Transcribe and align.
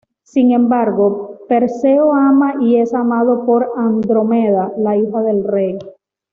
Sin 0.23 0.51
embargo, 0.51 1.37
Perseo 1.47 2.11
ama 2.15 2.55
y 2.59 2.77
es 2.77 2.91
amado 2.95 3.45
por 3.45 3.71
Andrómeda, 3.77 4.73
la 4.75 4.97
hija 4.97 5.21
del 5.21 5.43
rey. 5.43 5.77